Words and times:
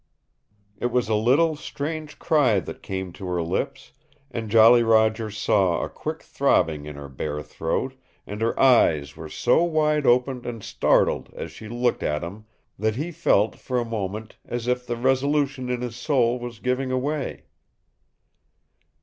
It 0.79 0.87
was 0.87 1.09
a 1.09 1.13
little, 1.13 1.55
strange 1.55 2.17
cry 2.17 2.59
that 2.59 2.81
came 2.81 3.13
to 3.13 3.27
her 3.27 3.43
lips, 3.43 3.91
and 4.31 4.49
Jolly 4.49 4.81
Roger 4.81 5.29
saw 5.29 5.83
a 5.83 5.89
quick 5.89 6.23
throbbing 6.23 6.87
in 6.87 6.95
her 6.95 7.07
bare 7.07 7.43
throat, 7.43 7.93
and 8.25 8.41
her 8.41 8.59
eyes 8.59 9.15
were 9.15 9.29
so 9.29 9.61
wide 9.63 10.07
open 10.07 10.43
and 10.43 10.63
startled 10.63 11.29
as 11.35 11.51
she 11.51 11.69
looked 11.69 12.01
at 12.01 12.23
him 12.23 12.45
that 12.79 12.95
he 12.95 13.11
felt, 13.11 13.55
for 13.55 13.77
a 13.77 13.85
moment, 13.85 14.37
as 14.43 14.65
if 14.67 14.87
the 14.87 14.97
resolution 14.97 15.69
in 15.69 15.81
his 15.81 15.97
soul 15.97 16.39
was 16.39 16.57
giving 16.57 16.99
way. 16.99 17.43